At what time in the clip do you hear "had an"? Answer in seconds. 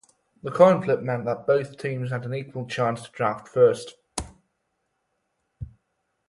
2.09-2.33